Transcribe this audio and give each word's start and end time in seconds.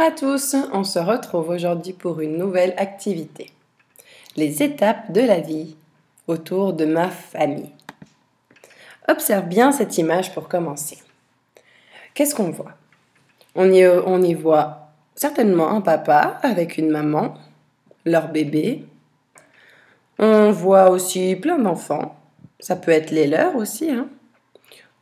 à 0.00 0.10
tous, 0.10 0.56
on 0.72 0.82
se 0.82 0.98
retrouve 0.98 1.50
aujourd'hui 1.50 1.92
pour 1.92 2.20
une 2.20 2.38
nouvelle 2.38 2.72
activité. 2.78 3.50
Les 4.34 4.62
étapes 4.62 5.12
de 5.12 5.20
la 5.20 5.40
vie 5.40 5.76
autour 6.26 6.72
de 6.72 6.86
ma 6.86 7.08
famille. 7.08 7.70
Observe 9.08 9.46
bien 9.46 9.72
cette 9.72 9.98
image 9.98 10.32
pour 10.32 10.48
commencer. 10.48 10.98
Qu'est-ce 12.14 12.34
qu'on 12.34 12.50
voit? 12.50 12.72
On 13.54 13.70
y, 13.70 14.34
voit 14.34 14.88
certainement 15.16 15.68
un 15.68 15.82
papa 15.82 16.38
avec 16.42 16.78
une 16.78 16.88
maman, 16.88 17.34
leur 18.06 18.28
bébé. 18.28 18.86
On 20.18 20.50
voit 20.50 20.88
aussi 20.88 21.36
plein 21.36 21.58
d'enfants. 21.58 22.16
Ça 22.58 22.76
peut 22.76 22.92
être 22.92 23.10
les 23.10 23.26
leurs 23.26 23.54
aussi. 23.54 23.90
Hein. 23.90 24.08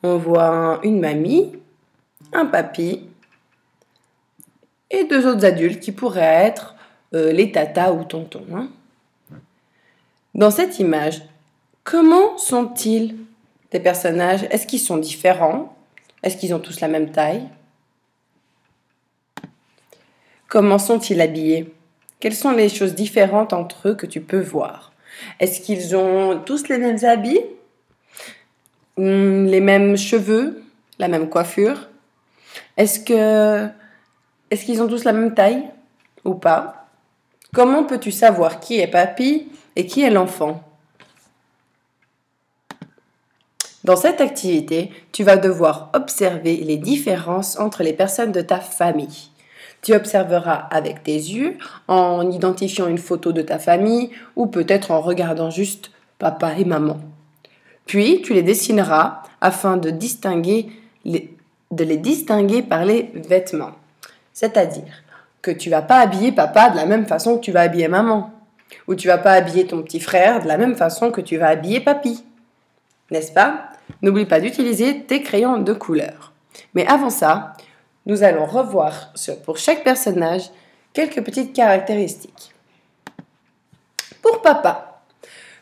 On 0.02 0.16
voit 0.16 0.80
une 0.82 0.98
mamie, 0.98 1.52
un 2.32 2.46
papy 2.46 3.07
et 4.90 5.04
deux 5.04 5.26
autres 5.26 5.44
adultes 5.44 5.80
qui 5.80 5.92
pourraient 5.92 6.22
être 6.46 6.74
euh, 7.14 7.32
les 7.32 7.52
tatas 7.52 7.92
ou 7.92 8.04
tontons. 8.04 8.46
Hein. 8.54 8.68
Dans 10.34 10.50
cette 10.50 10.78
image, 10.78 11.22
comment 11.84 12.38
sont-ils 12.38 13.16
des 13.70 13.80
personnages? 13.80 14.44
Est-ce 14.50 14.66
qu'ils 14.66 14.80
sont 14.80 14.98
différents? 14.98 15.76
Est-ce 16.22 16.36
qu'ils 16.36 16.54
ont 16.54 16.58
tous 16.58 16.80
la 16.80 16.88
même 16.88 17.10
taille? 17.10 17.48
Comment 20.48 20.78
sont-ils 20.78 21.20
habillés? 21.20 21.74
Quelles 22.20 22.34
sont 22.34 22.52
les 22.52 22.68
choses 22.68 22.94
différentes 22.94 23.52
entre 23.52 23.88
eux 23.88 23.94
que 23.94 24.06
tu 24.06 24.20
peux 24.20 24.40
voir? 24.40 24.92
Est-ce 25.40 25.60
qu'ils 25.60 25.94
ont 25.94 26.40
tous 26.44 26.68
les 26.68 26.78
mêmes 26.78 27.04
habits? 27.04 27.40
Hmm, 28.96 29.46
Les 29.46 29.60
mêmes 29.60 29.96
cheveux? 29.96 30.62
La 30.98 31.08
même 31.08 31.28
coiffure? 31.28 31.88
Est-ce 32.76 32.98
que 33.00 33.68
est-ce 34.50 34.64
qu'ils 34.64 34.82
ont 34.82 34.88
tous 34.88 35.04
la 35.04 35.12
même 35.12 35.34
taille 35.34 35.64
ou 36.24 36.34
pas? 36.34 36.86
Comment 37.54 37.84
peux-tu 37.84 38.12
savoir 38.12 38.60
qui 38.60 38.78
est 38.78 38.86
papy 38.88 39.48
et 39.76 39.86
qui 39.86 40.02
est 40.02 40.10
l'enfant? 40.10 40.62
Dans 43.84 43.96
cette 43.96 44.20
activité, 44.20 44.90
tu 45.12 45.22
vas 45.24 45.36
devoir 45.36 45.90
observer 45.94 46.56
les 46.56 46.76
différences 46.76 47.58
entre 47.58 47.82
les 47.82 47.92
personnes 47.92 48.32
de 48.32 48.42
ta 48.42 48.58
famille. 48.58 49.30
Tu 49.80 49.94
observeras 49.94 50.68
avec 50.70 51.04
tes 51.04 51.14
yeux 51.14 51.56
en 51.86 52.30
identifiant 52.30 52.88
une 52.88 52.98
photo 52.98 53.32
de 53.32 53.42
ta 53.42 53.58
famille 53.58 54.10
ou 54.36 54.46
peut-être 54.46 54.90
en 54.90 55.00
regardant 55.00 55.50
juste 55.50 55.90
papa 56.18 56.54
et 56.58 56.64
maman. 56.64 56.98
Puis 57.86 58.20
tu 58.22 58.34
les 58.34 58.42
dessineras 58.42 59.22
afin 59.40 59.76
de, 59.76 59.90
de 59.90 61.84
les 61.84 61.96
distinguer 61.96 62.62
par 62.62 62.84
les 62.84 63.10
vêtements. 63.14 63.72
C'est-à-dire 64.38 65.02
que 65.42 65.50
tu 65.50 65.68
vas 65.68 65.82
pas 65.82 65.98
habiller 65.98 66.30
papa 66.30 66.70
de 66.70 66.76
la 66.76 66.86
même 66.86 67.08
façon 67.08 67.38
que 67.38 67.40
tu 67.40 67.50
vas 67.50 67.62
habiller 67.62 67.88
maman. 67.88 68.30
Ou 68.86 68.94
tu 68.94 69.08
vas 69.08 69.18
pas 69.18 69.32
habiller 69.32 69.66
ton 69.66 69.82
petit 69.82 69.98
frère 69.98 70.40
de 70.40 70.46
la 70.46 70.56
même 70.56 70.76
façon 70.76 71.10
que 71.10 71.20
tu 71.20 71.38
vas 71.38 71.48
habiller 71.48 71.80
papy. 71.80 72.24
N'est-ce 73.10 73.32
pas? 73.32 73.70
N'oublie 74.00 74.26
pas 74.26 74.38
d'utiliser 74.38 75.02
tes 75.02 75.24
crayons 75.24 75.58
de 75.58 75.72
couleur. 75.72 76.32
Mais 76.74 76.86
avant 76.86 77.10
ça, 77.10 77.54
nous 78.06 78.22
allons 78.22 78.46
revoir 78.46 79.12
pour 79.44 79.58
chaque 79.58 79.82
personnage 79.82 80.50
quelques 80.92 81.24
petites 81.24 81.52
caractéristiques. 81.52 82.54
Pour 84.22 84.40
papa, 84.40 85.02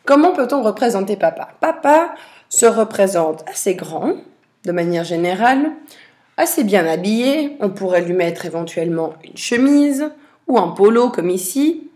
comment 0.04 0.32
peut-on 0.34 0.62
représenter 0.62 1.16
papa? 1.16 1.48
Papa 1.60 2.14
se 2.50 2.66
représente 2.66 3.42
assez 3.48 3.74
grand, 3.74 4.16
de 4.66 4.72
manière 4.72 5.04
générale, 5.04 5.72
assez 6.36 6.64
bien 6.64 6.86
habillé, 6.86 7.56
on 7.60 7.70
pourrait 7.70 8.02
lui 8.02 8.12
mettre 8.12 8.46
éventuellement 8.46 9.14
une 9.24 9.36
chemise 9.36 10.10
ou 10.46 10.58
un 10.58 10.68
polo 10.68 11.10
comme 11.10 11.30
ici. 11.30 11.90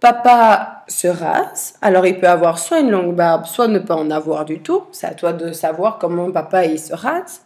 Papa 0.00 0.84
se 0.88 1.08
rase, 1.08 1.74
alors 1.82 2.06
il 2.06 2.18
peut 2.18 2.28
avoir 2.28 2.58
soit 2.58 2.80
une 2.80 2.90
longue 2.90 3.14
barbe, 3.14 3.44
soit 3.44 3.68
ne 3.68 3.78
pas 3.78 3.96
en 3.96 4.10
avoir 4.10 4.44
du 4.44 4.60
tout. 4.60 4.84
C'est 4.92 5.06
à 5.06 5.14
toi 5.14 5.32
de 5.32 5.52
savoir 5.52 5.98
comment 5.98 6.30
papa 6.30 6.64
il 6.64 6.78
se 6.78 6.94
rase. 6.94 7.42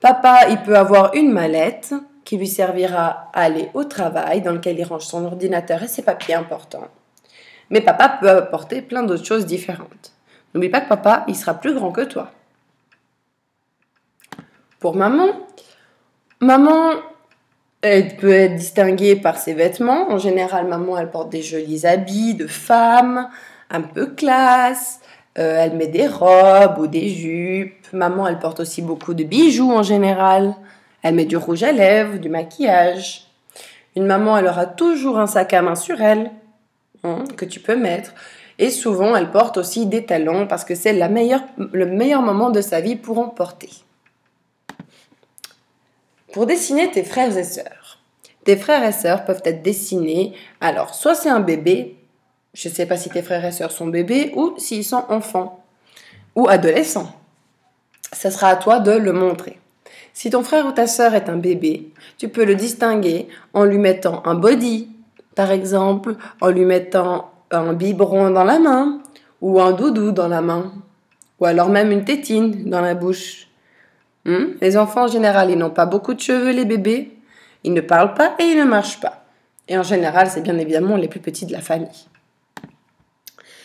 Papa, 0.00 0.48
il 0.48 0.58
peut 0.62 0.76
avoir 0.76 1.14
une 1.14 1.30
mallette 1.30 1.94
qui 2.24 2.36
lui 2.38 2.46
servira 2.46 3.30
à 3.34 3.42
aller 3.42 3.70
au 3.74 3.84
travail, 3.84 4.40
dans 4.40 4.52
lequel 4.52 4.78
il 4.78 4.84
range 4.84 5.04
son 5.04 5.24
ordinateur 5.24 5.82
et 5.82 5.88
ses 5.88 6.02
papiers 6.02 6.34
importants. 6.34 6.88
Mais 7.68 7.80
papa 7.80 8.18
peut 8.20 8.30
apporter 8.30 8.82
plein 8.82 9.02
d'autres 9.02 9.24
choses 9.24 9.46
différentes. 9.46 10.12
N'oublie 10.54 10.68
pas 10.68 10.80
que 10.80 10.88
papa, 10.88 11.24
il 11.28 11.36
sera 11.36 11.54
plus 11.54 11.74
grand 11.74 11.92
que 11.92 12.02
toi. 12.02 12.30
Pour 14.80 14.96
maman, 14.96 15.28
maman, 16.40 16.92
elle 17.82 18.16
peut 18.16 18.32
être 18.32 18.56
distinguée 18.56 19.14
par 19.14 19.36
ses 19.36 19.52
vêtements. 19.52 20.10
En 20.10 20.16
général, 20.16 20.66
maman, 20.66 20.96
elle 20.96 21.10
porte 21.10 21.28
des 21.28 21.42
jolis 21.42 21.84
habits 21.84 22.32
de 22.32 22.46
femme, 22.46 23.28
un 23.68 23.82
peu 23.82 24.06
classe. 24.06 25.00
Euh, 25.38 25.56
elle 25.58 25.76
met 25.76 25.86
des 25.86 26.08
robes 26.08 26.78
ou 26.78 26.86
des 26.86 27.10
jupes. 27.10 27.92
Maman, 27.92 28.26
elle 28.26 28.38
porte 28.38 28.60
aussi 28.60 28.80
beaucoup 28.80 29.12
de 29.12 29.22
bijoux 29.22 29.70
en 29.70 29.82
général. 29.82 30.54
Elle 31.02 31.14
met 31.14 31.26
du 31.26 31.36
rouge 31.36 31.62
à 31.62 31.72
lèvres, 31.72 32.16
du 32.16 32.30
maquillage. 32.30 33.26
Une 33.96 34.06
maman, 34.06 34.38
elle 34.38 34.46
aura 34.46 34.64
toujours 34.64 35.18
un 35.18 35.26
sac 35.26 35.52
à 35.52 35.60
main 35.60 35.74
sur 35.74 36.00
elle 36.00 36.30
hein, 37.04 37.24
que 37.36 37.44
tu 37.44 37.60
peux 37.60 37.76
mettre. 37.76 38.14
Et 38.58 38.70
souvent, 38.70 39.14
elle 39.14 39.30
porte 39.30 39.58
aussi 39.58 39.84
des 39.84 40.06
talons 40.06 40.46
parce 40.46 40.64
que 40.64 40.74
c'est 40.74 40.94
le 40.94 41.86
meilleur 41.86 42.22
moment 42.22 42.48
de 42.48 42.62
sa 42.62 42.80
vie 42.80 42.96
pour 42.96 43.18
en 43.18 43.28
porter 43.28 43.68
pour 46.32 46.46
dessiner 46.46 46.90
tes 46.90 47.04
frères 47.04 47.36
et 47.36 47.44
sœurs. 47.44 47.98
Tes 48.44 48.56
frères 48.56 48.84
et 48.84 48.92
sœurs 48.92 49.24
peuvent 49.24 49.42
être 49.44 49.62
dessinés, 49.62 50.34
alors 50.60 50.94
soit 50.94 51.14
c'est 51.14 51.28
un 51.28 51.40
bébé, 51.40 51.96
je 52.54 52.68
ne 52.68 52.74
sais 52.74 52.86
pas 52.86 52.96
si 52.96 53.10
tes 53.10 53.22
frères 53.22 53.44
et 53.44 53.52
sœurs 53.52 53.72
sont 53.72 53.86
bébés 53.86 54.32
ou 54.34 54.54
s'ils 54.56 54.84
sont 54.84 55.04
enfants 55.08 55.62
ou 56.34 56.48
adolescents. 56.48 57.12
Ce 58.12 58.30
sera 58.30 58.48
à 58.48 58.56
toi 58.56 58.80
de 58.80 58.92
le 58.92 59.12
montrer. 59.12 59.58
Si 60.12 60.30
ton 60.30 60.42
frère 60.42 60.66
ou 60.66 60.72
ta 60.72 60.86
sœur 60.86 61.14
est 61.14 61.28
un 61.28 61.36
bébé, 61.36 61.90
tu 62.18 62.28
peux 62.28 62.44
le 62.44 62.54
distinguer 62.54 63.28
en 63.54 63.64
lui 63.64 63.78
mettant 63.78 64.22
un 64.26 64.34
body, 64.34 64.88
par 65.34 65.50
exemple, 65.50 66.16
en 66.40 66.48
lui 66.48 66.64
mettant 66.64 67.30
un 67.50 67.72
biberon 67.72 68.30
dans 68.30 68.44
la 68.44 68.58
main 68.58 69.00
ou 69.40 69.60
un 69.60 69.72
doudou 69.72 70.12
dans 70.12 70.28
la 70.28 70.40
main, 70.40 70.72
ou 71.38 71.46
alors 71.46 71.68
même 71.68 71.92
une 71.92 72.04
tétine 72.04 72.68
dans 72.68 72.80
la 72.80 72.94
bouche. 72.94 73.49
Hmm? 74.24 74.54
Les 74.60 74.76
enfants 74.76 75.04
en 75.04 75.08
général, 75.08 75.50
ils 75.50 75.58
n'ont 75.58 75.70
pas 75.70 75.86
beaucoup 75.86 76.14
de 76.14 76.20
cheveux, 76.20 76.50
les 76.50 76.64
bébés. 76.64 77.16
Ils 77.64 77.72
ne 77.72 77.80
parlent 77.80 78.14
pas 78.14 78.34
et 78.38 78.44
ils 78.44 78.58
ne 78.58 78.64
marchent 78.64 79.00
pas. 79.00 79.24
Et 79.68 79.78
en 79.78 79.82
général, 79.82 80.28
c'est 80.28 80.42
bien 80.42 80.58
évidemment 80.58 80.96
les 80.96 81.08
plus 81.08 81.20
petits 81.20 81.46
de 81.46 81.52
la 81.52 81.60
famille. 81.60 82.06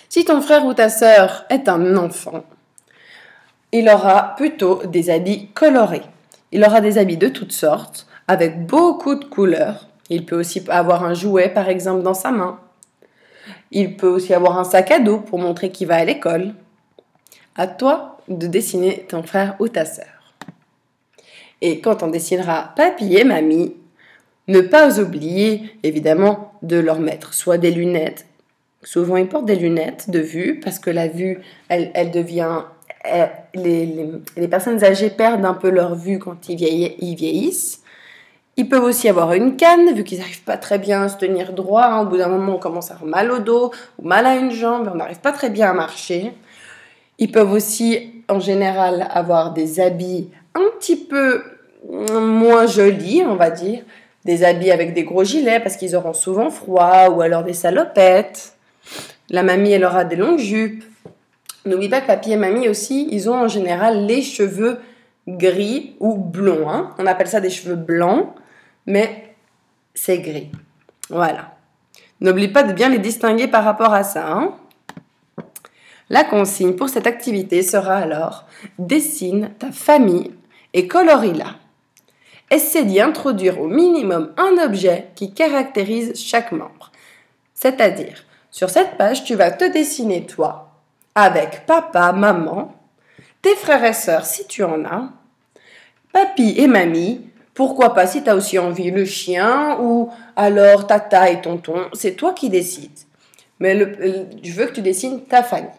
Si 0.10 0.24
ton 0.24 0.42
frère 0.42 0.66
ou 0.66 0.74
ta 0.74 0.90
sœur 0.90 1.46
est 1.50 1.68
un 1.68 1.98
enfant, 1.98 2.44
il 3.72 3.90
aura 3.90 4.36
plutôt 4.38 4.82
des 4.86 5.10
habits 5.10 5.50
colorés. 5.54 6.04
Il 6.52 6.64
aura 6.64 6.80
des 6.80 6.98
habits 6.98 7.18
de 7.18 7.28
toutes 7.28 7.52
sortes, 7.52 8.08
avec 8.28 8.66
beaucoup 8.66 9.16
de 9.16 9.26
couleurs. 9.26 9.88
Il 10.10 10.26
peut 10.26 10.40
aussi 10.40 10.64
avoir 10.70 11.04
un 11.04 11.14
jouet, 11.14 11.50
par 11.50 11.68
exemple, 11.68 12.04
dans 12.04 12.14
sa 12.14 12.32
main. 12.32 12.60
Il 13.72 13.98
peut 13.98 14.08
aussi 14.08 14.34
avoir 14.34 14.58
un 14.58 14.64
sac 14.64 14.92
à 14.92 15.00
dos 15.00 15.20
pour 15.20 15.40
montrer 15.40 15.72
qu'il 15.72 15.88
va 15.88 15.96
à 15.96 16.06
l'école. 16.06 16.54
À 17.58 17.68
toi 17.68 18.18
de 18.28 18.48
dessiner 18.48 19.06
ton 19.10 19.24
frère 19.24 19.56
ou 19.60 19.68
ta 19.68 19.86
sœur. 19.86 20.15
Et 21.62 21.80
quand 21.80 22.04
on 22.04 22.08
dessinera 22.08 22.74
papy 22.76 23.16
et 23.16 23.24
mamie, 23.24 23.74
ne 24.48 24.62
pas 24.62 25.00
oublier 25.00 25.72
évidemment 25.84 26.52
de 26.62 26.78
leur 26.78 27.00
mettre 27.00 27.34
soit 27.34 27.58
des 27.58 27.72
lunettes. 27.72 28.26
Souvent 28.84 29.18
ils 29.18 29.28
portent 29.28 29.46
des 29.46 29.56
lunettes 29.56 30.10
de 30.10 30.20
vue 30.20 30.60
parce 30.64 30.80
que 30.80 30.92
la 30.92 31.08
vue, 31.08 31.40
elle, 31.70 31.92
elle 31.96 32.12
devient... 32.12 32.62
les, 33.56 34.48
personnes 34.50 34.84
âgées 34.84 35.10
perdent 35.10 35.46
un 35.46 35.54
peu 35.54 35.70
leur 35.70 35.96
vue 35.96 36.20
quand 36.20 36.50
ils, 36.50 36.62
ils 36.62 37.16
vieillissent. 37.16 37.82
Ils 38.58 38.70
peuvent 38.70 38.84
aussi 38.84 39.10
avoir 39.10 39.34
une 39.34 39.58
canne, 39.58 39.94
vu 39.94 40.06
qu'ils 40.06 40.20
n'arrivent 40.20 40.44
pas 40.44 40.58
très 40.58 40.80
bien 40.80 41.04
à 41.04 41.10
se 41.10 41.18
tenir 41.18 41.52
droit. 41.52 41.84
Hein. 41.84 42.04
Au 42.04 42.06
bout 42.06 42.18
d'un 42.18 42.30
moment, 42.30 42.56
on 42.56 42.60
commence 42.60 42.90
à 42.90 42.94
avoir 42.94 43.10
mal 43.10 43.32
au 43.32 43.40
dos 43.40 43.72
ou 44.00 44.08
mal 44.08 44.26
à 44.26 44.36
une 44.36 44.52
jambe, 44.52 44.90
on 44.94 44.96
n'arrive 44.96 45.20
pas 45.20 45.34
très 45.34 45.50
bien 45.50 45.70
à 45.70 45.74
marcher. 45.74 46.32
Ils 47.18 47.32
peuvent 47.32 47.52
aussi, 47.52 48.24
en 48.30 48.40
général, 48.40 49.08
avoir 49.12 49.52
des 49.52 49.80
habits 49.82 50.30
un 50.56 50.64
petit 50.80 50.96
peu 50.96 51.44
moins 51.88 52.66
jolis, 52.66 53.24
on 53.26 53.36
va 53.36 53.52
dire. 53.52 53.84
Des 54.24 54.44
habits 54.44 54.72
avec 54.72 54.94
des 54.94 55.04
gros 55.04 55.24
gilets 55.24 55.60
parce 55.60 55.78
qu'ils 55.78 55.96
auront 55.96 56.14
souvent 56.14 56.50
froid 56.50 57.10
ou 57.10 57.22
alors 57.22 57.44
des 57.44 57.54
salopettes. 57.54 58.56
La 59.30 59.44
mamie, 59.44 59.72
elle 59.72 59.86
aura 59.86 60.04
des 60.04 60.16
longues 60.16 60.40
jupes. 60.40 60.84
N'oublie 61.66 61.90
pas 61.90 62.02
que 62.02 62.08
papy 62.08 62.32
et 62.32 62.38
mamie 62.38 62.68
aussi, 62.68 63.08
ils 63.12 63.30
ont 63.30 63.36
en 63.36 63.48
général 63.48 64.06
les 64.06 64.22
cheveux 64.22 64.80
gris 65.28 65.96
ou 66.00 66.16
blonds. 66.16 66.70
Hein. 66.70 66.92
On 66.98 67.06
appelle 67.06 67.28
ça 67.28 67.40
des 67.40 67.50
cheveux 67.50 67.76
blancs, 67.76 68.30
mais 68.86 69.36
c'est 69.94 70.20
gris. 70.20 70.52
Voilà. 71.10 71.56
N'oublie 72.22 72.48
pas 72.48 72.64
de 72.64 72.74
bien 72.74 72.90
les 72.90 73.00
distinguer 73.00 73.48
par 73.48 73.64
rapport 73.64 73.94
à 73.94 74.04
ça. 74.04 74.32
Hein. 74.32 74.56
La 76.10 76.24
consigne 76.24 76.76
pour 76.76 76.90
cette 76.90 77.08
activité 77.08 77.64
sera 77.64 77.96
alors 77.96 78.46
dessine 78.78 79.52
ta 79.58 79.72
famille 79.72 80.32
et 80.76 80.88
colorie-la. 80.88 81.56
Essaie 82.52 82.84
d'y 82.84 83.02
introduire 83.02 83.60
au 83.60 83.68
minimum 83.68 84.34
un 84.38 84.64
objet 84.64 85.08
qui 85.16 85.34
caractérise 85.34 86.14
chaque 86.16 86.52
membre. 86.52 86.92
C'est-à-dire, 87.56 88.26
sur 88.52 88.70
cette 88.70 88.98
page, 88.98 89.24
tu 89.24 89.36
vas 89.36 89.52
te 89.52 89.66
dessiner 89.66 90.26
toi, 90.26 90.70
avec 91.16 91.66
papa, 91.66 92.12
maman, 92.12 92.76
tes 93.42 93.56
frères 93.56 93.86
et 93.86 93.94
sœurs 93.94 94.26
si 94.26 94.46
tu 94.48 94.64
en 94.64 94.84
as, 94.86 95.10
papy 96.12 96.56
et 96.58 96.68
mamie, 96.68 97.22
pourquoi 97.54 97.94
pas 97.94 98.06
si 98.06 98.22
tu 98.22 98.30
as 98.30 98.36
aussi 98.36 98.60
envie 98.60 98.92
le 98.92 99.06
chien 99.06 99.78
ou 99.80 100.12
alors 100.36 100.88
tata 100.88 101.30
et 101.30 101.42
tonton, 101.42 101.86
c'est 101.94 102.16
toi 102.16 102.34
qui 102.34 102.50
décides. 102.50 103.00
Mais 103.60 103.80
je 104.44 104.52
veux 104.52 104.66
que 104.66 104.74
tu 104.74 104.82
dessines 104.82 105.24
ta 105.24 105.42
famille. 105.42 105.70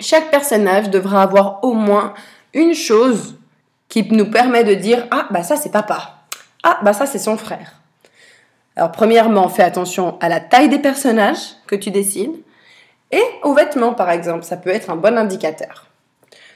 Chaque 0.00 0.30
personnage 0.30 0.88
devra 0.88 1.22
avoir 1.22 1.62
au 1.62 1.74
moins 1.74 2.14
une 2.54 2.74
chose 2.74 3.36
qui 3.88 4.06
nous 4.12 4.30
permet 4.30 4.64
de 4.64 4.74
dire 4.74 5.06
ah 5.10 5.26
bah 5.30 5.42
ça 5.42 5.56
c'est 5.56 5.72
papa. 5.72 6.16
Ah 6.62 6.78
bah 6.82 6.92
ça 6.92 7.06
c'est 7.06 7.18
son 7.18 7.36
frère. 7.36 7.80
Alors 8.76 8.92
premièrement, 8.92 9.48
fais 9.48 9.62
attention 9.62 10.18
à 10.20 10.28
la 10.28 10.40
taille 10.40 10.68
des 10.68 10.78
personnages 10.78 11.56
que 11.66 11.76
tu 11.76 11.90
dessines 11.90 12.36
et 13.10 13.22
aux 13.42 13.54
vêtements 13.54 13.94
par 13.94 14.10
exemple, 14.10 14.44
ça 14.44 14.56
peut 14.56 14.70
être 14.70 14.90
un 14.90 14.96
bon 14.96 15.16
indicateur. 15.16 15.86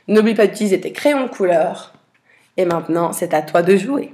N'oublie 0.08 0.34
pas 0.34 0.46
d'utiliser 0.46 0.80
tes 0.80 0.92
crayons 0.92 1.24
de 1.24 1.30
couleur 1.30 1.92
et 2.56 2.64
maintenant 2.64 3.12
c'est 3.12 3.32
à 3.32 3.42
toi 3.42 3.62
de 3.62 3.76
jouer. 3.76 4.12